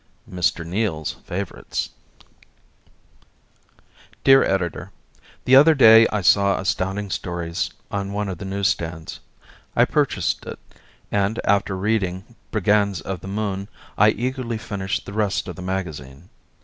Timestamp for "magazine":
15.61-16.29